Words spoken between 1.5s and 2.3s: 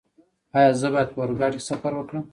کې سفر وکړم؟